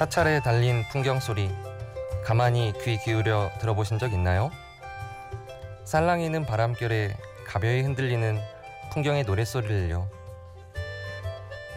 사찰에 0.00 0.40
달린 0.40 0.82
풍경 0.90 1.20
소리 1.20 1.50
가만히 2.24 2.72
귀 2.82 2.96
기울여 2.96 3.50
들어보신 3.60 3.98
적 3.98 4.14
있나요? 4.14 4.50
살랑이는 5.84 6.46
바람결에 6.46 7.14
가벼이 7.46 7.82
흔들리는 7.82 8.40
풍경의 8.92 9.24
노랫소리를요. 9.24 10.08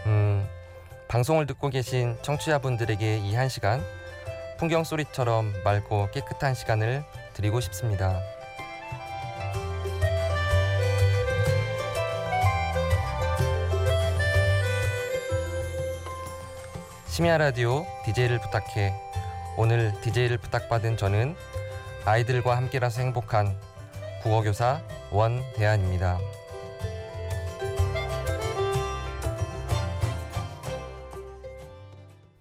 음, 0.06 0.48
방송을 1.10 1.46
듣고 1.48 1.68
계신 1.68 2.18
청취자분들에게 2.22 3.18
이 3.18 3.36
한 3.36 3.50
시간 3.50 3.84
풍경 4.58 4.86
소리처럼 4.86 5.52
맑고 5.66 6.12
깨끗한 6.12 6.54
시간을 6.54 7.04
드리고 7.34 7.60
싶습니다. 7.60 8.22
심야 17.14 17.38
라디오 17.38 17.86
DJ를 18.06 18.40
부탁해 18.40 18.92
오늘 19.56 19.94
DJ를 20.02 20.40
부탁받은 20.40 20.98
저는 20.98 21.36
아이들과 22.06 22.58
함께라서 22.58 23.02
행복한 23.04 23.56
국어교사 24.24 24.82
원대한입니다. 25.12 26.18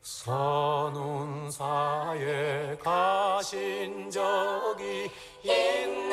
선운사에 0.01 1.59
가신 2.83 4.11
적이 4.11 5.11
있나 5.45 6.12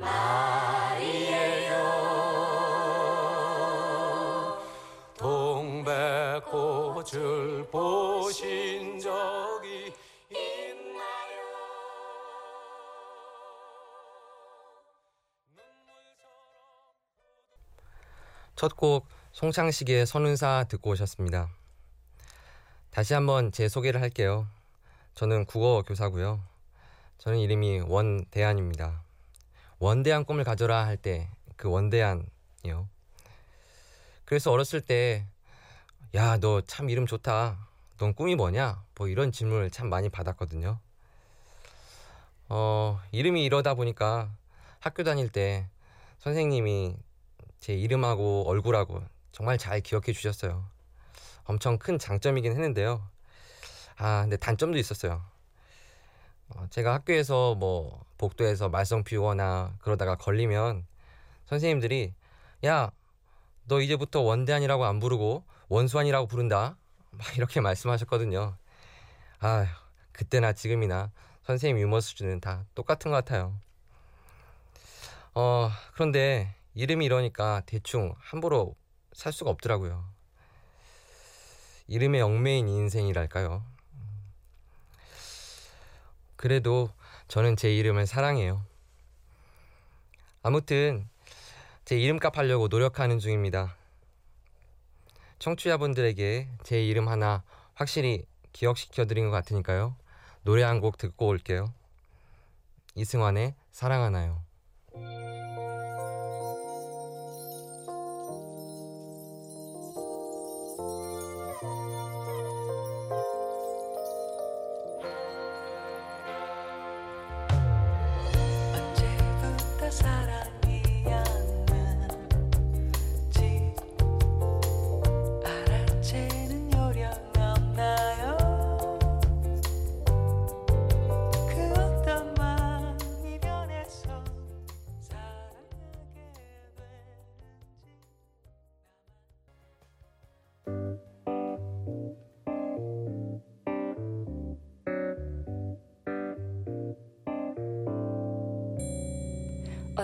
말이에요 0.00 1.78
동백꽃을 5.18 6.50
보신 7.70 8.98
적이 8.98 9.92
있나요? 10.30 11.42
첫 18.56 18.74
곡 18.76 19.06
송창식의 19.32 20.06
선운사 20.06 20.64
듣고 20.68 20.90
오셨습니다. 20.90 21.48
다시 22.90 23.14
한번 23.14 23.52
제 23.52 23.68
소개를 23.68 24.00
할게요. 24.02 24.48
저는 25.14 25.44
국어 25.44 25.82
교사고요. 25.82 26.40
저는 27.18 27.38
이름이 27.38 27.80
원대한입니다. 27.86 29.02
원대한 29.78 30.24
꿈을 30.24 30.44
가져라 30.44 30.86
할 30.86 30.96
때 30.96 31.28
그 31.56 31.68
원대한이요. 31.68 32.88
그래서 34.24 34.52
어렸을 34.52 34.80
때 34.80 35.26
야, 36.14 36.38
너 36.38 36.62
참 36.62 36.90
이름 36.90 37.06
좋다. 37.06 37.58
넌 37.98 38.14
꿈이 38.14 38.34
뭐냐? 38.36 38.82
뭐 38.96 39.08
이런 39.08 39.32
질문을 39.32 39.70
참 39.70 39.88
많이 39.90 40.08
받았거든요. 40.08 40.78
어, 42.48 43.00
이름이 43.12 43.44
이러다 43.44 43.74
보니까 43.74 44.30
학교 44.80 45.02
다닐 45.04 45.28
때 45.28 45.66
선생님이 46.20 46.96
제 47.60 47.74
이름하고 47.74 48.44
얼굴하고 48.46 49.02
정말 49.32 49.58
잘 49.58 49.80
기억해 49.80 50.12
주셨어요. 50.12 50.64
엄청 51.44 51.78
큰 51.78 51.98
장점이긴 51.98 52.52
했는데요. 52.52 53.02
아, 53.96 54.22
근데 54.22 54.36
단점도 54.36 54.78
있었어요. 54.78 55.22
어, 56.50 56.66
제가 56.70 56.94
학교에서 56.94 57.54
뭐 57.54 58.04
복도에서 58.16 58.68
말썽 58.68 59.04
피우거나 59.04 59.76
그러다가 59.80 60.16
걸리면 60.16 60.86
선생님들이 61.46 62.14
야, 62.66 62.90
너 63.64 63.80
이제부터 63.80 64.20
원대한이라고 64.20 64.84
안 64.84 64.98
부르고 64.98 65.44
원수한이라고 65.68 66.26
부른다. 66.26 66.76
막 67.10 67.36
이렇게 67.36 67.60
말씀하셨거든요. 67.60 68.56
아, 69.40 69.66
그때나 70.12 70.52
지금이나 70.52 71.10
선생님 71.44 71.80
유머 71.80 72.00
수준은 72.00 72.40
다 72.40 72.64
똑같은 72.74 73.10
것 73.10 73.16
같아요. 73.16 73.54
어, 75.34 75.70
그런데 75.94 76.54
이름이 76.74 77.04
이러니까 77.04 77.62
대충 77.66 78.14
함부로 78.18 78.74
살 79.12 79.32
수가 79.32 79.50
없더라고요. 79.50 80.04
이름의 81.86 82.20
얽매인 82.20 82.68
인생이랄까요. 82.68 83.64
그래도 86.38 86.88
저는 87.26 87.56
제 87.56 87.74
이름을 87.76 88.06
사랑해요. 88.06 88.64
아무튼 90.42 91.08
제 91.84 91.98
이름값 91.98 92.38
하려고 92.38 92.68
노력하는 92.68 93.18
중입니다. 93.18 93.74
청취자분들에게 95.40 96.48
제 96.62 96.84
이름 96.84 97.08
하나 97.08 97.42
확실히 97.74 98.24
기억시켜 98.52 99.04
드린 99.04 99.24
것 99.24 99.32
같으니까요. 99.32 99.96
노래 100.42 100.62
한 100.62 100.80
곡 100.80 100.96
듣고 100.96 101.26
올게요. 101.26 101.74
이승환의 102.94 103.54
사랑하나요. 103.72 104.40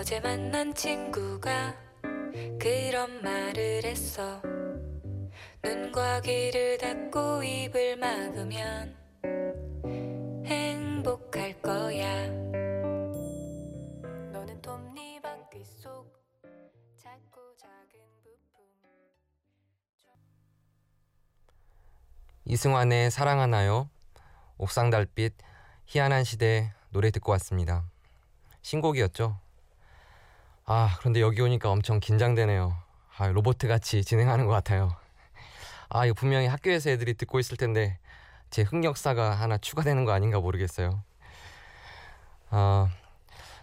어제 0.05 0.19
만난 0.19 0.71
친구가 0.75 1.73
그런 2.59 3.23
말을 3.23 3.83
했어 3.83 4.39
눈과 5.63 6.21
귀를 6.21 6.77
닫고 6.77 7.41
입을 7.41 7.97
막으면 7.97 8.95
행복할 10.45 11.59
거야 11.59 12.27
너는 14.31 14.61
톱니 14.61 15.21
바퀴 15.23 15.65
속 15.65 16.13
작고 16.97 17.55
작은 17.57 17.99
부품 18.21 18.63
이승환의 22.45 23.09
사랑하나요? 23.09 23.89
옥상 24.59 24.91
달빛 24.91 25.33
희한한 25.87 26.23
시대 26.23 26.75
노래 26.91 27.09
듣고 27.09 27.31
왔습니다. 27.31 27.89
신곡이었죠. 28.61 29.43
아 30.67 30.95
그런데 30.99 31.21
여기 31.21 31.41
오니까 31.41 31.69
엄청 31.69 31.99
긴장되네요. 31.99 32.75
아 33.17 33.27
로봇 33.27 33.59
같이 33.59 34.03
진행하는 34.03 34.47
것 34.47 34.51
같아요. 34.51 34.95
아 35.89 36.05
이거 36.05 36.15
분명히 36.15 36.47
학교에서 36.47 36.89
애들이 36.89 37.13
듣고 37.13 37.39
있을 37.39 37.55
텐데 37.55 37.99
제 38.49 38.63
흑역사가 38.63 39.31
하나 39.31 39.59
추가되는 39.59 40.05
거 40.05 40.11
아닌가 40.11 40.39
모르겠어요. 40.39 41.03
아 42.49 42.89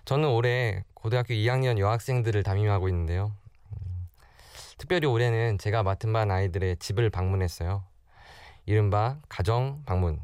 저는 0.05 0.29
올해 0.29 0.85
고등학교 0.95 1.35
2학년 1.35 1.79
여학생들을 1.79 2.41
담임하고 2.45 2.89
있는데요. 2.89 3.33
음, 3.73 4.09
특별히 4.79 5.09
올해는 5.09 5.59
제가 5.59 5.83
맡은 5.83 6.13
반 6.13 6.31
아이들의 6.31 6.77
집을 6.77 7.11
방문했어요. 7.11 7.83
이른바 8.65 9.19
가정 9.29 9.83
방문. 9.87 10.21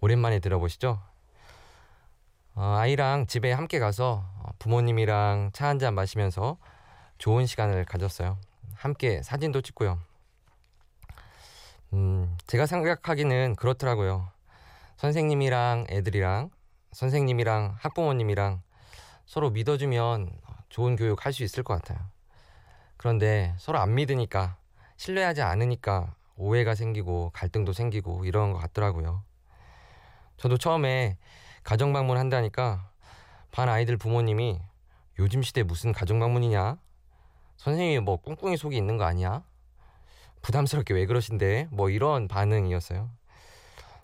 오랜만에 0.00 0.40
들어보시죠? 0.40 1.00
어, 2.54 2.76
아이랑 2.78 3.26
집에 3.26 3.52
함께 3.52 3.78
가서 3.78 4.24
어, 4.38 4.50
부모님이랑 4.58 5.50
차 5.52 5.66
한 5.68 5.78
잔 5.78 5.94
마시면서 5.94 6.56
좋은 7.18 7.46
시간을 7.46 7.84
가졌어요. 7.84 8.38
함께 8.74 9.22
사진도 9.22 9.60
찍고요. 9.60 9.98
음, 11.92 12.36
제가 12.46 12.66
생각하기는 12.66 13.56
그렇더라고요. 13.56 14.28
선생님이랑 14.96 15.86
애들이랑 15.90 16.50
선생님이랑 16.92 17.76
학부모님이랑 17.80 18.62
서로 19.26 19.50
믿어주면 19.50 20.30
좋은 20.68 20.96
교육 20.96 21.24
할 21.24 21.32
수 21.32 21.42
있을 21.44 21.62
것 21.62 21.74
같아요. 21.74 21.98
그런데 22.96 23.54
서로 23.58 23.78
안 23.78 23.94
믿으니까 23.94 24.56
신뢰하지 24.96 25.42
않으니까 25.42 26.14
오해가 26.36 26.74
생기고 26.74 27.30
갈등도 27.32 27.72
생기고 27.72 28.24
이런 28.24 28.52
것 28.52 28.58
같더라고요. 28.58 29.22
저도 30.36 30.56
처음에 30.58 31.16
가정 31.64 31.94
방문 31.94 32.18
한다니까 32.18 32.90
반 33.50 33.70
아이들 33.70 33.96
부모님이 33.96 34.60
요즘 35.18 35.42
시대 35.42 35.62
무슨 35.62 35.92
가정 35.92 36.20
방문이냐? 36.20 36.76
선생님이 37.56 38.00
뭐 38.00 38.18
꿍꿍이 38.18 38.58
속이 38.58 38.76
있는 38.76 38.98
거 38.98 39.04
아니야? 39.04 39.42
부담스럽게 40.42 40.92
왜 40.92 41.06
그러신데? 41.06 41.68
뭐 41.70 41.88
이런 41.88 42.28
반응이었어요. 42.28 43.08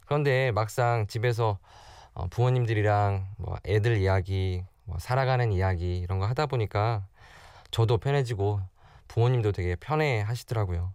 그런데 0.06 0.52
막상 0.52 1.06
집에서 1.06 1.58
어, 2.14 2.26
부모님들이랑 2.28 3.26
뭐 3.36 3.56
애들 3.66 3.98
이야기, 3.98 4.64
뭐 4.84 4.98
살아가는 4.98 5.52
이야기 5.52 5.98
이런 5.98 6.18
거 6.18 6.26
하다 6.26 6.46
보니까 6.46 7.04
저도 7.70 7.98
편해지고 7.98 8.62
부모님도 9.06 9.52
되게 9.52 9.76
편해 9.76 10.22
하시더라고요. 10.22 10.94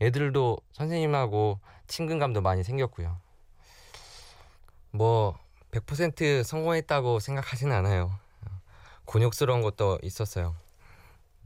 애들도 0.00 0.56
선생님하고 0.72 1.60
친근감도 1.88 2.40
많이 2.40 2.64
생겼고요. 2.64 3.18
뭐 4.92 5.38
100% 5.70 6.42
성공했다고 6.42 7.20
생각하지는 7.20 7.74
않아요. 7.76 8.18
곤욕스러운 9.04 9.62
것도 9.62 9.98
있었어요. 10.02 10.54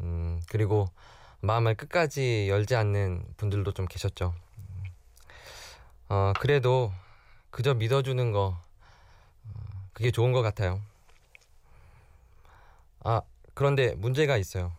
음, 0.00 0.40
그리고 0.48 0.88
마음을 1.40 1.74
끝까지 1.74 2.48
열지 2.48 2.76
않는 2.76 3.24
분들도 3.36 3.72
좀 3.72 3.86
계셨죠. 3.86 4.34
어, 6.08 6.32
그래도 6.38 6.92
그저 7.50 7.74
믿어주는 7.74 8.32
거, 8.32 8.58
어, 9.44 9.88
그게 9.92 10.10
좋은 10.10 10.32
것 10.32 10.42
같아요. 10.42 10.80
아, 13.04 13.22
그런데 13.54 13.94
문제가 13.96 14.36
있어요. 14.36 14.72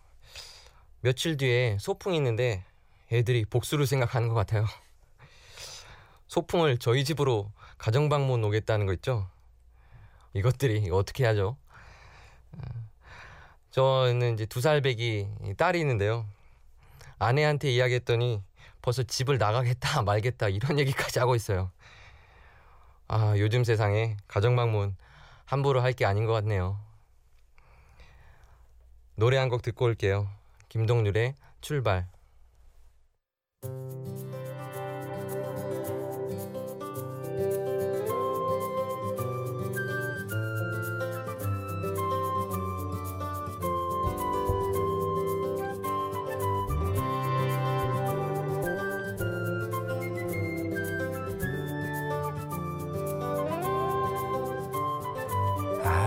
며칠 1.01 1.35
뒤에 1.35 1.77
소풍이 1.79 2.15
있는데 2.17 2.63
애들이 3.11 3.45
복수를 3.45 3.85
생각하는 3.85 4.29
것 4.29 4.35
같아요. 4.35 4.65
소풍을 6.27 6.77
저희 6.77 7.03
집으로 7.03 7.51
가정 7.77 8.07
방문 8.07 8.43
오겠다는 8.43 8.85
거 8.85 8.93
있죠? 8.93 9.29
이것들이 10.33 10.89
어떻게 10.91 11.25
하죠? 11.25 11.57
저는 13.71 14.33
이제 14.35 14.45
두 14.45 14.61
살배기 14.61 15.55
딸이 15.57 15.79
있는데요. 15.79 16.27
아내한테 17.19 17.71
이야기했더니 17.71 18.43
벌써 18.81 19.03
집을 19.03 19.37
나가겠다 19.37 20.01
말겠다 20.03 20.49
이런 20.49 20.79
얘기까지 20.79 21.19
하고 21.19 21.35
있어요. 21.35 21.71
아 23.07 23.35
요즘 23.37 23.63
세상에 23.63 24.17
가정 24.27 24.55
방문 24.55 24.95
함부로 25.45 25.81
할 25.81 25.93
게 25.93 26.05
아닌 26.05 26.25
것 26.25 26.33
같네요. 26.33 26.79
노래 29.15 29.37
한 29.37 29.49
곡 29.49 29.61
듣고 29.61 29.85
올게요. 29.85 30.27
김동률의 30.69 31.35
출발. 31.61 32.07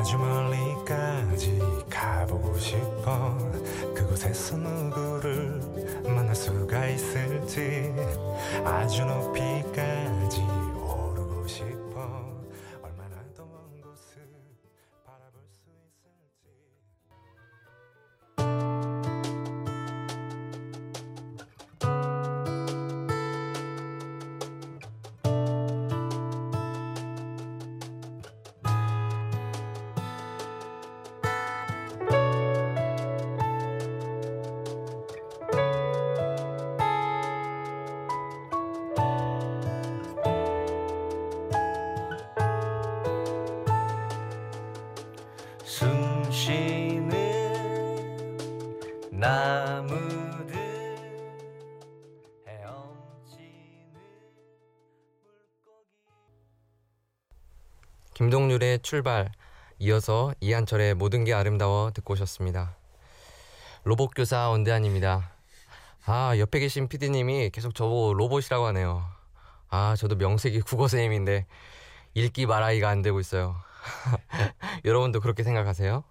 아주 0.07 0.19
멀리까지 0.19 1.59
가보고 1.91 2.57
싶어. 2.59 3.37
그곳에서 3.93 4.57
누구를 4.57 5.61
만날 6.05 6.33
수가 6.33 6.87
있을지 6.87 7.93
아주 8.65 9.05
높이까지 9.05 10.56
김동률의 58.57 58.81
출발 58.81 59.31
이어서 59.79 60.35
이한철의 60.41 60.95
모든 60.95 61.25
게 61.25 61.33
아름다워 61.33 61.91
듣고 61.93 62.15
오셨습니다. 62.15 62.77
로봇 63.85 64.11
교사 64.15 64.49
원대한입니다. 64.49 65.31
아 66.05 66.37
옆에 66.39 66.59
계신 66.59 66.89
PD님이 66.89 67.51
계속 67.51 67.75
저보고 67.75 68.15
로봇이라고 68.15 68.67
하네요. 68.67 69.05
아 69.69 69.95
저도 69.97 70.17
명색이 70.17 70.61
국어 70.63 70.89
선생님인데 70.89 71.47
읽기 72.15 72.47
말하기가 72.47 72.89
안 72.89 73.03
되고 73.03 73.21
있어요. 73.21 73.57
여러분도 74.85 75.21
그렇게 75.21 75.43
생각하세요? 75.43 76.03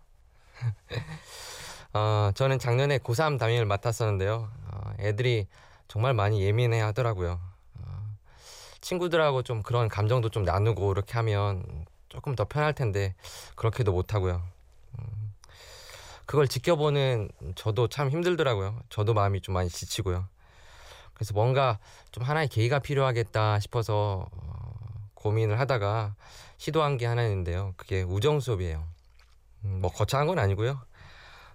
어, 1.94 2.32
저는 2.36 2.60
작년에 2.60 3.00
고3 3.00 3.40
담임을 3.40 3.66
맡았었는데요. 3.66 4.50
어, 4.72 4.94
애들이 5.00 5.48
정말 5.88 6.14
많이 6.14 6.44
예민해 6.44 6.82
하더라고요. 6.82 7.40
어, 7.80 8.18
친구들하고 8.82 9.44
좀 9.44 9.62
그런 9.64 9.88
감정도 9.88 10.30
좀 10.30 10.44
나누고 10.44 10.92
이렇게 10.92 11.14
하면 11.14 11.86
조금 12.16 12.34
더 12.36 12.46
편할 12.46 12.74
텐데 12.74 13.14
그렇게도 13.56 13.92
못 13.92 14.14
하고요. 14.14 14.42
음, 14.98 15.34
그걸 16.26 16.48
지켜보는 16.48 17.30
저도 17.56 17.88
참 17.88 18.10
힘들더라고요. 18.10 18.80
저도 18.90 19.14
마음이 19.14 19.42
좀 19.42 19.54
많이 19.54 19.70
지치고요. 19.70 20.28
그래서 21.14 21.34
뭔가 21.34 21.78
좀 22.12 22.24
하나의 22.24 22.48
계기가 22.48 22.80
필요하겠다 22.80 23.60
싶어서 23.60 24.28
어, 24.32 25.10
고민을 25.14 25.60
하다가 25.60 26.16
시도한 26.58 26.98
게 26.98 27.06
하나 27.06 27.24
있는데요. 27.24 27.74
그게 27.76 28.02
우정 28.02 28.40
수업이에요. 28.40 28.84
음, 29.66 29.80
뭐 29.82 29.92
거창한 29.92 30.28
건 30.28 30.40
아니고요. 30.40 30.80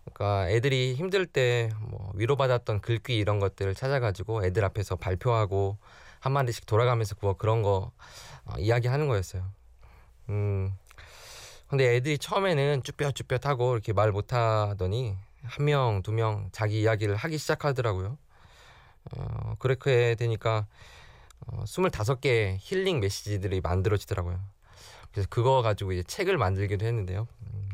그러니까 0.04 0.50
애들이 0.50 0.94
힘들 0.94 1.24
때 1.26 1.70
뭐 1.80 2.12
위로받았던 2.14 2.80
글귀 2.80 3.16
이런 3.16 3.38
것들을 3.40 3.74
찾아가지고 3.74 4.44
애들 4.44 4.64
앞에서 4.64 4.96
발표하고 4.96 5.78
한 6.20 6.32
마디씩 6.32 6.66
돌아가면서 6.66 7.14
그거 7.14 7.34
그런 7.34 7.62
거 7.62 7.92
어, 8.44 8.54
이야기하는 8.58 9.08
거였어요. 9.08 9.44
음. 10.30 10.72
근데 11.68 11.94
애들이 11.96 12.18
처음에는 12.18 12.82
쭈뼛쭈뼛하고 12.82 13.74
이렇게 13.74 13.92
말 13.92 14.10
못하더니 14.10 15.16
한 15.44 15.64
명, 15.64 16.02
두 16.02 16.12
명 16.12 16.48
자기 16.52 16.80
이야기를 16.80 17.14
하기 17.16 17.38
시작하더라고요. 17.38 18.18
어, 19.16 19.54
그렇게 19.58 20.14
되니까 20.16 20.66
어, 21.46 21.64
25개의 21.64 22.56
힐링 22.58 23.00
메시지들이 23.00 23.60
만들어지더라고요. 23.60 24.40
그래서 25.12 25.28
그거 25.30 25.62
가지고 25.62 25.92
이제 25.92 26.02
책을 26.02 26.36
만들기도 26.38 26.84
했는데요. 26.86 27.26
음. 27.42 27.68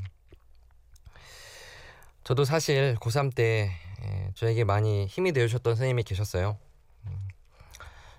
저도 2.25 2.44
사실 2.44 2.96
고3 3.00 3.34
때 3.34 3.70
예, 4.04 4.30
저에게 4.34 4.64
많이 4.64 5.06
힘이 5.06 5.32
되어주셨던 5.32 5.75
선생님이 5.75 6.02
계셨어요. 6.02 6.58
음. 7.06 7.28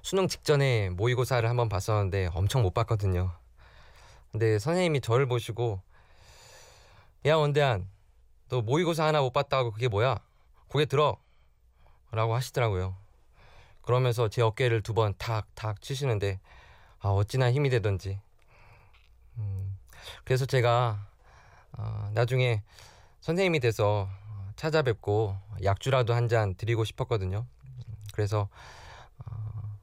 수능 0.02 0.28
직전에 0.28 0.90
모의고사를 0.90 1.48
한번 1.48 1.70
봤었는데 1.70 2.30
엄청 2.34 2.62
못 2.64 2.74
봤거든요. 2.74 3.32
근데 4.32 4.60
선생님이 4.60 5.02
저를 5.02 5.26
보시고 5.28 5.82
야 7.26 7.36
원대한 7.36 7.90
너 8.50 8.62
모의고사 8.62 9.06
하나 9.06 9.22
못 9.22 9.32
봤다고 9.32 9.72
그게 9.72 9.88
뭐야? 9.88 10.20
고개 10.68 10.86
들어 10.86 11.18
라고 12.12 12.36
하시더라고요. 12.36 12.96
그러면서 13.82 14.28
제 14.30 14.42
어깨를 14.42 14.82
두 14.82 14.94
번 14.94 15.14
탁탁 15.18 15.82
치시는데 15.82 16.40
아 17.00 17.10
어찌나 17.10 17.52
힘이 17.52 17.70
되던지 17.70 18.20
음, 19.38 19.78
그래서 20.24 20.46
제가 20.46 21.08
어, 21.74 22.10
나중에 22.14 22.64
선생님이 23.22 23.60
돼서 23.60 24.10
찾아뵙고 24.56 25.38
약주라도 25.64 26.14
한 26.14 26.28
잔 26.28 26.56
드리고 26.56 26.84
싶었거든요. 26.86 27.46
그래서 28.14 28.50
어, 29.26 29.78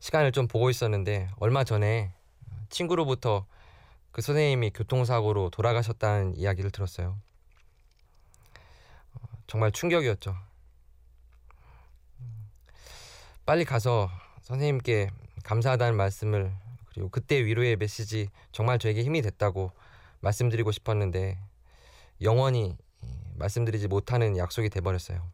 시간을 0.00 0.32
좀 0.32 0.46
보고 0.46 0.68
있었는데 0.70 1.28
얼마 1.38 1.64
전에 1.64 2.12
친구로부터 2.68 3.46
그 4.16 4.22
선생님이 4.22 4.70
교통사고로 4.70 5.50
돌아가셨다는 5.50 6.38
이야기를 6.38 6.70
들었어요. 6.70 7.20
어, 9.12 9.20
정말 9.46 9.70
충격이었죠. 9.72 10.34
빨리 13.44 13.66
가서 13.66 14.08
선생님께 14.40 15.10
감사하다는 15.44 15.98
말씀을 15.98 16.50
그리고 16.88 17.10
그때 17.10 17.44
위로의 17.44 17.76
메시지 17.76 18.30
정말 18.52 18.78
저에게 18.78 19.02
힘이 19.02 19.20
됐다고 19.20 19.70
말씀드리고 20.20 20.72
싶었는데 20.72 21.38
영원히 22.22 22.78
말씀드리지 23.34 23.86
못하는 23.86 24.38
약속이 24.38 24.70
돼버렸어요. 24.70 25.30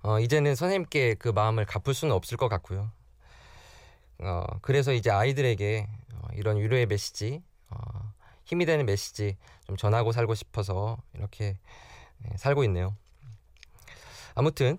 어, 0.00 0.18
이제는 0.18 0.54
선생님께 0.54 1.16
그 1.16 1.28
마음을 1.28 1.66
갚을 1.66 1.92
수는 1.92 2.14
없을 2.14 2.38
것 2.38 2.48
같고요. 2.48 2.90
어, 4.24 4.44
그래서 4.62 4.92
이제 4.92 5.10
아이들에게 5.10 5.88
어, 6.14 6.28
이런 6.34 6.56
위로의 6.56 6.86
메시지, 6.86 7.42
어, 7.70 7.76
힘이 8.44 8.66
되는 8.66 8.84
메시지 8.86 9.36
좀 9.66 9.76
전하고 9.76 10.12
살고 10.12 10.34
싶어서 10.34 10.98
이렇게 11.14 11.58
예, 12.24 12.36
살고 12.36 12.64
있네요. 12.64 12.96
아무튼 14.34 14.78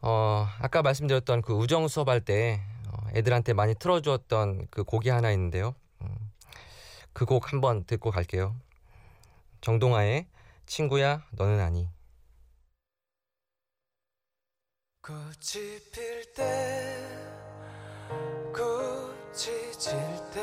어, 0.00 0.46
아까 0.60 0.82
말씀드렸던 0.82 1.42
그 1.42 1.52
우정 1.54 1.88
수업할 1.88 2.20
때 2.20 2.60
어, 2.88 3.08
애들한테 3.14 3.52
많이 3.52 3.74
틀어주었던 3.74 4.68
그 4.70 4.84
곡이 4.84 5.08
하나 5.08 5.30
있는데요. 5.32 5.74
음, 6.02 6.14
그곡 7.12 7.52
한번 7.52 7.84
듣고 7.84 8.10
갈게요. 8.10 8.54
정동아의 9.60 10.26
친구야 10.66 11.24
너는 11.32 11.60
아니. 11.60 11.88
꽃이 15.02 15.80
필 15.92 16.34
때, 16.34 17.25
질 19.36 19.52
때, 20.32 20.42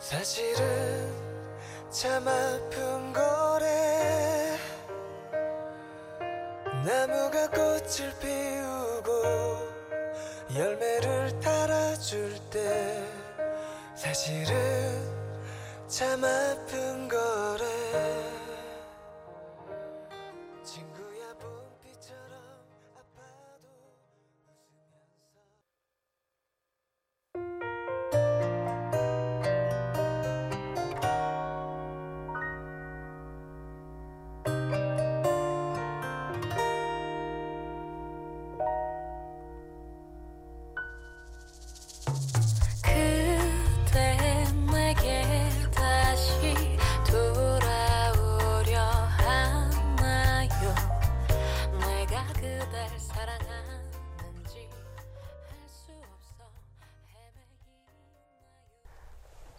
사실은 0.00 1.14
참 1.88 2.26
아픈 2.26 3.12
거래. 3.12 4.58
나무가 6.84 7.48
꽃을 7.50 8.12
피우고 8.20 9.12
열매를 10.52 11.38
달아줄 11.38 12.36
때, 12.50 13.04
사실은 13.94 15.00
참 15.86 16.24
아픈 16.24 17.06
거래. 17.06 18.17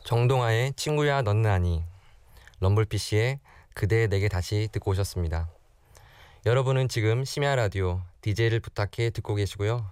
정동아의 0.09 0.73
친구야 0.73 1.21
너는 1.21 1.45
아니. 1.45 1.83
럼블피쉬의 2.61 3.39
그대 3.75 4.07
내게 4.07 4.27
다시 4.27 4.67
듣고 4.71 4.89
오셨습니다. 4.89 5.47
여러분은 6.47 6.89
지금 6.89 7.23
심야 7.23 7.53
라디오 7.53 8.01
DJ를 8.21 8.59
부탁해 8.59 9.11
듣고 9.11 9.35
계시고요. 9.35 9.85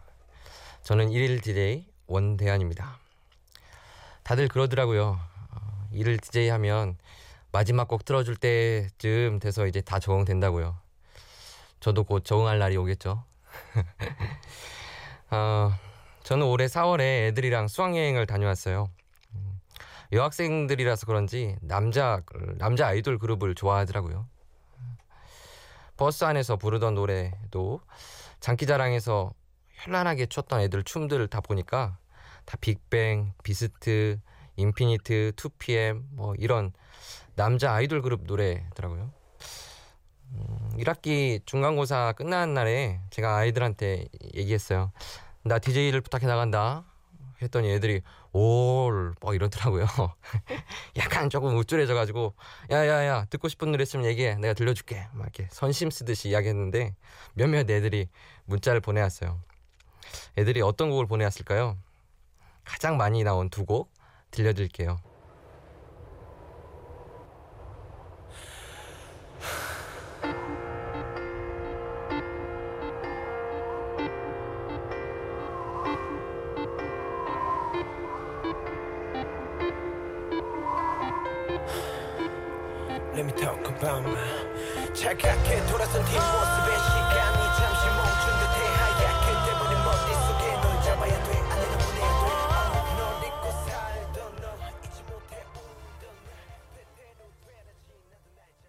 저는 0.81 1.11
일일 1.11 1.39
DJ 1.41 1.85
원대한입니다. 2.07 2.97
다들 4.23 4.47
그러더라고요. 4.47 5.19
어, 5.51 5.87
일일 5.91 6.17
DJ 6.17 6.49
하면 6.49 6.97
마지막 7.51 7.87
곡 7.87 8.03
틀어줄 8.03 8.37
때쯤 8.37 9.37
돼서 9.37 9.67
이제 9.67 9.81
다 9.81 9.99
적응된다고요. 9.99 10.79
저도 11.79 12.03
곧 12.03 12.25
적응할 12.25 12.57
날이 12.57 12.75
오겠죠. 12.75 13.23
어, 15.29 15.73
저는 16.23 16.47
올해 16.47 16.65
4월에 16.65 17.27
애들이랑 17.27 17.67
수학여행을 17.67 18.25
다녀왔어요. 18.25 18.89
음, 20.11 20.17
여학생들이라서 20.17 21.05
그런지 21.05 21.55
남자 21.61 22.21
남자 22.57 22.87
아이돌 22.87 23.17
그룹을 23.19 23.55
좋아하더라고요. 23.55 24.27
버스 25.95 26.23
안에서 26.23 26.57
부르던 26.57 26.93
노래도 26.95 27.81
장기자랑에서 28.39 29.31
현란하게 29.71 30.27
췄던 30.27 30.61
애들 30.61 30.83
춤들을 30.83 31.27
다 31.27 31.41
보니까 31.41 31.97
다 32.45 32.57
빅뱅, 32.61 33.33
비스트, 33.43 34.19
인피니트, 34.55 35.33
2PM 35.35 36.03
뭐 36.11 36.33
이런 36.37 36.71
남자 37.35 37.73
아이돌 37.73 38.01
그룹 38.01 38.23
노래더라고요. 38.23 39.11
음, 40.31 40.69
1학기 40.77 41.45
중간고사 41.45 42.13
끝나는 42.13 42.53
날에 42.53 42.99
제가 43.09 43.37
아이들한테 43.37 44.07
얘기했어요. 44.35 44.91
나 45.43 45.59
DJ를 45.59 46.01
부탁해 46.01 46.25
나간다. 46.25 46.85
했더니 47.41 47.71
애들이 47.71 48.01
올, 48.37 49.15
뭐 49.21 49.33
이러더라고요. 49.33 49.85
약간 50.97 51.29
조금 51.29 51.57
우쭐해져가지고, 51.57 52.35
야 52.71 52.87
야 52.87 53.05
야, 53.05 53.25
듣고 53.29 53.47
싶은 53.47 53.71
노래 53.71 53.83
있으면 53.83 54.05
얘기해. 54.05 54.35
내가 54.35 54.53
들려줄게. 54.53 55.07
막 55.13 55.23
이렇게 55.23 55.47
선심 55.51 55.89
쓰듯이 55.89 56.29
이야기했는데, 56.29 56.95
몇몇 57.33 57.69
애들이 57.69 58.09
문자를 58.45 58.81
보내왔어요. 58.81 59.41
애들이 60.37 60.61
어떤 60.61 60.89
곡을 60.89 61.05
보내왔을까요? 61.07 61.77
가장 62.63 62.97
많이 62.97 63.23
나온 63.23 63.49
두 63.49 63.65
곡 63.65 63.91
들려드릴게요. 64.31 64.99
My 83.87 84.03
차갑게 84.93 85.65
돌아선 85.67 86.03
뒷모습에 86.03 86.69
시간이 86.77 87.39
잠시 87.57 87.81
멈춘 87.95 88.23
듯해 88.41 88.57
하얗게 88.75 89.25
돼버린 89.45 89.73
머릿속에 89.85 90.43
널 90.61 90.65
잡아야 90.83 91.15
돼. 91.23 91.29
안에는 91.37 91.73
보내야 91.79 92.09
돼널 92.83 92.99
잊고 93.23 93.45
살던 93.65 94.17
너 94.41 94.45
잊지 94.83 94.97
못해 95.03 95.31
울던 95.53 96.03
나 96.25 96.29
때때로 96.75 97.21
되라지 97.45 97.87
나도 98.09 98.27
날 98.35 98.39
잘. 98.59 98.67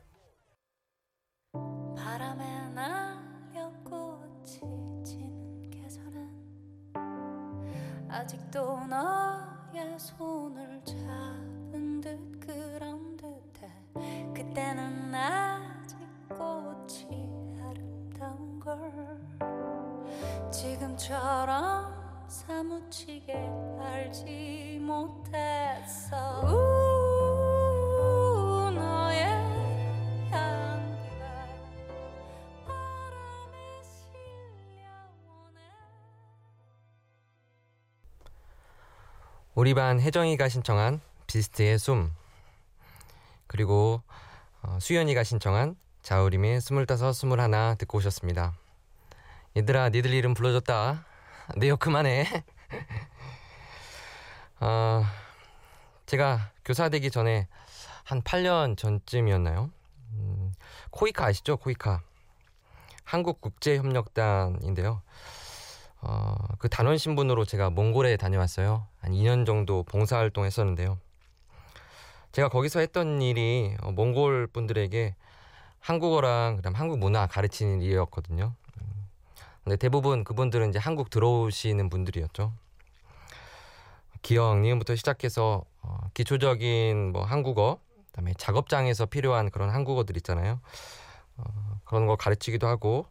바람에 1.97 2.43
날려 2.75 3.57
꽃이 3.83 4.61
지는 5.05 5.71
계절엔 5.71 6.17
아직도 8.09 8.87
너의 8.87 9.99
손을 9.99 10.61
잡 10.85 11.48
지금처럼 21.09 22.29
사무치게 22.29 23.33
알지 23.81 24.79
못했어 24.83 26.43
우, 26.43 26.51
너의 28.71 29.25
향기가 30.31 31.49
바람에 32.67 33.83
실려오네 33.83 35.61
우리 39.55 39.73
반 39.73 39.99
혜정이가 39.99 40.51
신청한 40.51 41.01
비스트의 41.27 41.79
숨 41.79 42.13
그리고 43.47 44.03
어, 44.61 44.79
수연이가 44.79 45.25
신청한 45.25 45.77
자우림의 46.03 46.61
스물다섯 46.61 47.15
스물하나 47.15 47.77
듣고 47.77 47.97
오셨습니다. 47.99 48.53
얘들아 49.59 49.89
니들 49.89 50.13
이름 50.13 50.35
불러줬다. 50.35 51.05
내 51.57 51.69
욕 51.69 51.81
그만해. 51.81 52.27
어, 54.61 55.03
제가 56.07 56.53
교사 56.65 56.89
되기 56.89 57.11
전에 57.11 57.49
한 58.05 58.23
8년 58.23 58.77
전쯤이었나요? 58.77 59.71
음, 60.13 60.53
코이카 60.91 61.27
아시죠? 61.27 61.57
코이카. 61.57 62.03
한국국제협력단인데요. 63.05 65.03
어, 66.03 66.35
그 66.59 66.69
단원 66.69 66.97
신분으로 66.99 67.45
제가 67.45 67.71
몽골에 67.71 68.17
다녀왔어요. 68.17 68.87
한 69.01 69.13
2년 69.13 69.45
정도 69.45 69.83
봉사활동 69.83 70.45
했었는데요. 70.45 70.99
제가 72.31 72.49
거기서 72.49 72.79
했던 72.81 73.21
일이 73.23 73.75
어, 73.83 73.91
몽골 73.91 74.49
분들에게 74.53 75.17
한국어랑 75.81 76.57
그다음 76.57 76.75
한국 76.77 76.99
문화 76.99 77.27
가르치는 77.27 77.81
일이었거든요. 77.81 78.55
음, 79.69 79.71
근데 79.71 79.77
대부분 79.77 80.25
그분들은 80.25 80.71
이제 80.71 80.79
한국 80.79 81.11
들어오시는 81.11 81.91
분들이었죠. 81.91 82.53
기억, 84.23 84.59
니은부터 84.61 84.97
시작해서 84.97 85.65
어, 85.83 85.99
기초적인 86.15 87.13
뭐 87.13 87.23
한국어, 87.23 87.79
그다음에 88.07 88.33
작업장에서 88.39 89.07
필요한 89.07 89.51
그런 89.51 89.69
한국어들 89.71 90.17
있잖아요. 90.17 90.61
어, 91.37 91.45
그런 91.85 92.07
거 92.07 92.17
가르치기도 92.17 92.67
하고 92.67 93.07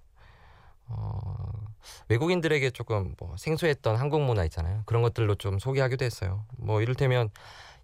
어, 0.87 1.51
외국인들에게 2.09 2.71
조금 2.71 3.13
뭐 3.19 3.35
생소했던 3.37 3.95
한국 3.95 4.21
문화 4.21 4.43
있잖아요. 4.45 4.81
그런 4.85 5.03
것들로 5.03 5.35
좀 5.35 5.59
소개하기도 5.59 6.03
했어요. 6.03 6.43
뭐 6.57 6.81
이를테면 6.81 7.29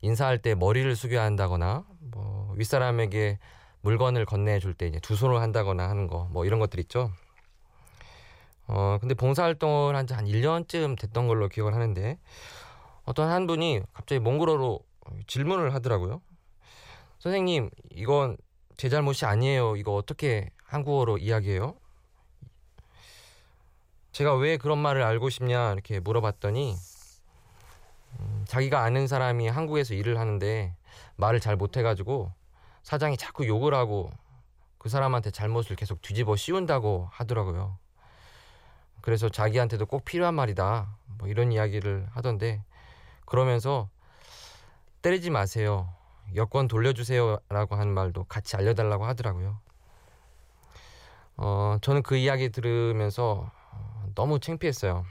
인사할 0.01 0.39
때 0.39 0.56
머리를 0.56 0.96
숙여야 0.96 1.24
한다거나 1.24 1.86
뭐 2.00 2.53
윗사람에게 2.58 3.38
물건을 3.82 4.25
건네줄 4.25 4.74
때 4.74 4.88
이제 4.88 5.00
두 5.00 5.15
손을 5.15 5.42
한다거나 5.42 5.88
하는 5.89 6.08
거 6.08 6.27
뭐 6.32 6.46
이런 6.46 6.60
것들 6.60 6.80
있죠. 6.82 7.12
어 8.67 8.98
근데 9.00 9.13
봉사활동을 9.13 9.96
한한 9.96 10.25
1년쯤 10.25 10.98
됐던 10.98 11.27
걸로 11.27 11.50
기억을 11.50 11.74
하는데 11.74 12.17
어떤 13.05 13.29
한 13.29 13.48
분이 13.48 13.82
갑자기 13.93 14.20
몽골어로 14.20 14.79
질문을 15.27 15.74
하더라고요. 15.74 16.22
선생님, 17.20 17.70
이건 17.91 18.38
제 18.77 18.89
잘못이 18.89 19.25
아니에요. 19.25 19.75
이거 19.75 19.93
어떻게 19.93 20.50
한국어로 20.65 21.17
이야기해요? 21.17 21.75
제가 24.12 24.36
왜 24.36 24.58
그런 24.58 24.77
말을 24.77 25.01
알고 25.03 25.29
싶냐 25.29 25.74
이렇게 25.74 26.00
물어봤더니 26.00 26.75
음, 28.20 28.46
자기가 28.48 28.82
아는 28.84 29.08
사람이 29.08 29.48
한국에서 29.48 29.96
일을 29.96 30.20
하는데 30.20 30.75
말을 31.15 31.39
잘 31.39 31.55
못해가지고 31.55 32.32
사장이 32.84 33.17
자꾸 33.17 33.48
욕을 33.48 33.74
하고 33.74 34.12
그 34.77 34.89
사람한테 34.89 35.32
잘못을 35.32 35.75
계속 35.75 36.01
뒤집어 36.01 36.36
씌운다고 36.36 37.08
하더라고요. 37.12 37.77
그래서 39.03 39.27
자기한테도 39.27 39.86
꼭 39.86 40.05
필요한 40.05 40.33
말이다. 40.33 40.88
뭐 41.17 41.27
이런 41.27 41.51
이야기를 41.51 42.07
하던데 42.13 42.63
그러면서 43.25 43.89
때리지 45.01 45.29
마세요. 45.29 45.93
여권 46.36 46.69
돌려주세요라고 46.69 47.75
하는 47.75 47.93
말도 47.93 48.24
같이 48.24 48.55
알려달라고 48.55 49.05
하더라고요. 49.05 49.60
어, 51.36 51.77
저는 51.81 52.01
그 52.01 52.15
이야기 52.15 52.50
들으면서 52.50 53.51
어, 53.72 54.05
너무 54.15 54.39
창피했어요. 54.39 55.05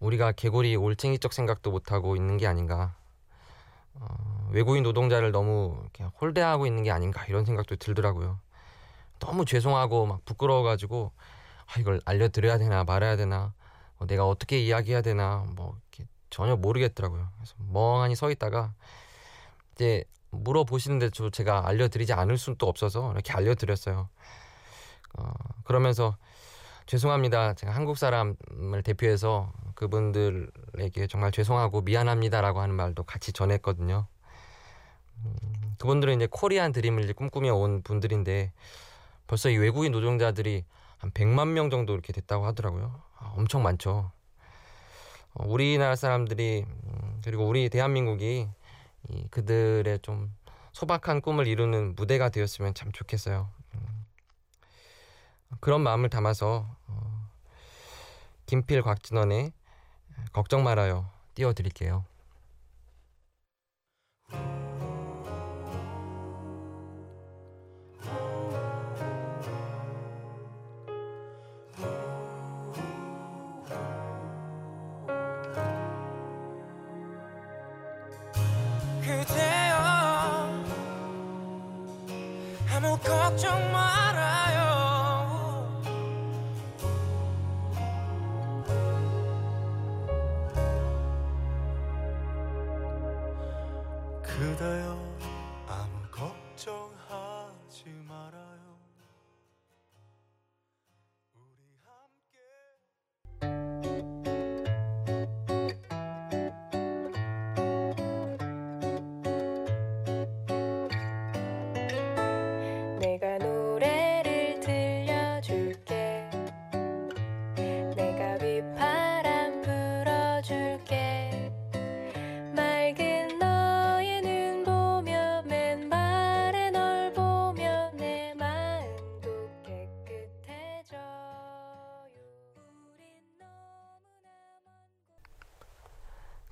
우리가 0.00 0.32
개구리 0.32 0.74
올챙이적 0.74 1.34
생각도 1.34 1.70
못하고 1.70 2.16
있는 2.16 2.38
게 2.38 2.46
아닌가. 2.46 2.96
어, 3.92 4.48
외국인 4.52 4.84
노동자를 4.84 5.32
너무 5.32 5.86
홀대하고 6.18 6.64
있는 6.64 6.82
게 6.82 6.90
아닌가 6.90 7.26
이런 7.26 7.44
생각도 7.44 7.76
들더라고요. 7.76 8.38
너무 9.18 9.44
죄송하고 9.44 10.06
막 10.06 10.24
부끄러워가지고 10.24 11.12
아, 11.66 11.80
이걸 11.80 12.00
알려드려야 12.04 12.58
되나 12.58 12.84
말아야 12.84 13.16
되나 13.16 13.52
어, 13.98 14.06
내가 14.06 14.26
어떻게 14.26 14.60
이야기해야 14.60 15.02
되나 15.02 15.44
뭐 15.56 15.78
이렇게 15.90 16.08
전혀 16.30 16.56
모르겠더라고요. 16.56 17.28
그래서 17.36 17.54
멍하니 17.70 18.14
서 18.16 18.30
있다가 18.30 18.72
이제 19.74 20.04
물어보시는데 20.30 21.10
저 21.10 21.30
제가 21.30 21.66
알려드리지 21.66 22.12
않을 22.12 22.38
수는 22.38 22.56
또 22.58 22.68
없어서 22.68 23.12
이렇게 23.12 23.32
알려드렸어요. 23.32 24.08
어, 25.18 25.32
그러면서 25.64 26.16
죄송합니다. 26.86 27.54
제가 27.54 27.74
한국 27.74 27.98
사람을 27.98 28.82
대표해서 28.84 29.52
그분들에게 29.74 31.06
정말 31.08 31.32
죄송하고 31.32 31.80
미안합니다라고 31.82 32.60
하는 32.60 32.74
말도 32.74 33.02
같이 33.04 33.32
전했거든요. 33.32 34.06
음, 35.24 35.34
그분들은 35.78 36.16
이제 36.16 36.28
코리안 36.30 36.72
드림을 36.72 37.12
꿈꾸며 37.14 37.54
온 37.54 37.82
분들인데 37.82 38.52
벌써 39.26 39.50
이 39.50 39.56
외국인 39.56 39.92
노동자들이 39.92 40.64
한 40.98 41.10
100만 41.10 41.48
명 41.48 41.70
정도 41.70 41.92
이렇게 41.92 42.12
됐다고 42.12 42.46
하더라고요. 42.46 43.02
아, 43.18 43.32
엄청 43.36 43.62
많죠. 43.62 44.10
어, 45.34 45.44
우리나라 45.46 45.96
사람들이 45.96 46.64
음, 46.66 47.20
그리고 47.24 47.46
우리 47.46 47.68
대한민국이 47.68 48.48
이 49.08 49.28
그들의 49.30 50.00
좀 50.00 50.34
소박한 50.72 51.20
꿈을 51.20 51.46
이루는 51.46 51.94
무대가 51.96 52.28
되었으면 52.28 52.74
참 52.74 52.92
좋겠어요. 52.92 53.48
음, 53.74 54.06
그런 55.60 55.82
마음을 55.82 56.08
담아서 56.08 56.66
어, 56.86 57.28
김필 58.46 58.82
곽진원의 58.82 59.52
걱정 60.32 60.64
말아요 60.64 61.08
띄워드릴게요. 61.34 62.04
아무 82.86 82.96
걱정 82.98 83.72
말 83.72 84.05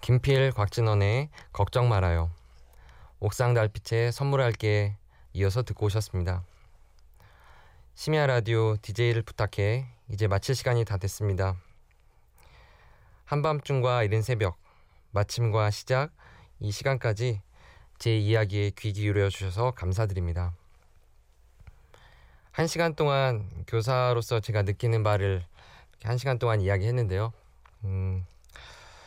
김필 0.04 0.52
곽진원의 0.52 1.30
걱정 1.50 1.88
말아요. 1.88 2.30
옥상 3.20 3.54
달빛에 3.54 4.10
선물할게 4.10 4.98
이어서 5.32 5.62
듣고 5.62 5.86
오셨습니다. 5.86 6.44
심야 7.94 8.26
라디오 8.26 8.76
DJ를 8.82 9.22
부탁해 9.22 9.86
이제 10.10 10.26
마칠 10.28 10.54
시간이 10.56 10.84
다 10.84 10.98
됐습니다. 10.98 11.56
한밤중과 13.24 14.02
이른 14.02 14.20
새벽 14.20 14.58
마침과 15.12 15.70
시작 15.70 16.10
이 16.60 16.70
시간까지 16.70 17.40
제 17.98 18.14
이야기에 18.14 18.72
귀 18.78 18.92
기울여 18.92 19.30
주셔서 19.30 19.70
감사드립니다. 19.70 20.52
한 22.50 22.66
시간 22.66 22.94
동안 22.94 23.48
교사로서 23.66 24.40
제가 24.40 24.64
느끼는 24.64 25.02
바를 25.02 25.46
한 26.02 26.18
시간 26.18 26.38
동안 26.38 26.60
이야기했는데요. 26.60 27.32
음, 27.84 28.26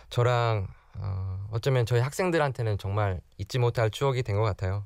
저랑 0.09 0.75
어, 0.99 1.47
어쩌면 1.51 1.85
저희 1.85 1.99
학생들한테는 2.01 2.77
정말 2.77 3.21
잊지 3.37 3.59
못할 3.59 3.89
추억이 3.89 4.23
된 4.23 4.35
것 4.37 4.43
같아요. 4.43 4.85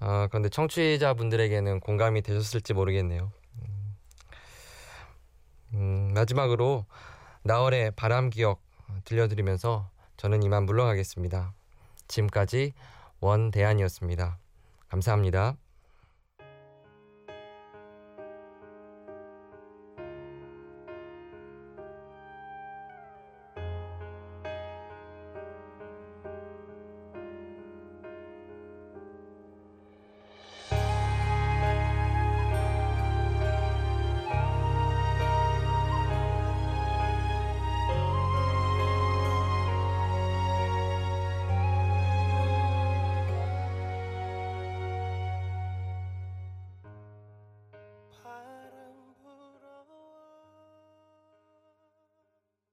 어, 0.00 0.26
그런데 0.30 0.48
청취자분들에게는 0.48 1.80
공감이 1.80 2.22
되셨을지 2.22 2.72
모르겠네요. 2.74 3.32
음, 3.62 3.96
음, 5.74 6.12
마지막으로 6.14 6.86
나월의 7.42 7.92
바람 7.96 8.30
기억 8.30 8.62
들려드리면서 9.04 9.90
저는 10.16 10.42
이만 10.42 10.64
물러가겠습니다. 10.64 11.52
지금까지 12.08 12.72
원대한이었습니다. 13.20 14.38
감사합니다. 14.88 15.56